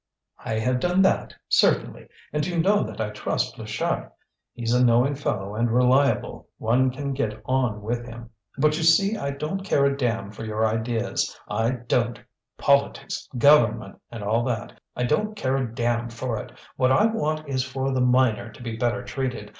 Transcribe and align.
"I 0.43 0.53
have 0.55 0.79
done 0.79 1.03
that, 1.03 1.35
certainly! 1.47 2.07
and 2.33 2.43
you 2.43 2.57
know 2.59 2.83
that 2.85 2.99
I 2.99 3.11
trust 3.11 3.53
Pluchart; 3.55 4.11
he's 4.51 4.73
a 4.73 4.83
knowing 4.83 5.13
fellow 5.13 5.53
and 5.53 5.69
reliable, 5.69 6.47
one 6.57 6.89
can 6.89 7.13
get 7.13 7.39
on 7.45 7.83
with 7.83 8.03
him. 8.07 8.31
But 8.57 8.77
you 8.77 8.83
see 8.83 9.15
I 9.15 9.29
don't 9.29 9.63
care 9.63 9.85
a 9.85 9.95
damn 9.95 10.31
for 10.31 10.43
your 10.43 10.65
ideas, 10.65 11.39
I 11.47 11.69
don't! 11.87 12.19
Politics, 12.57 13.29
Government, 13.37 14.01
and 14.11 14.23
all 14.23 14.43
that, 14.45 14.81
I 14.95 15.03
don't 15.03 15.35
care 15.35 15.55
a 15.57 15.71
damn 15.71 16.09
for 16.09 16.39
it! 16.39 16.51
What 16.77 16.91
I 16.91 17.05
want 17.05 17.47
is 17.47 17.63
for 17.63 17.91
the 17.91 18.01
miner 18.01 18.51
to 18.53 18.63
be 18.63 18.77
better 18.77 19.03
treated. 19.03 19.49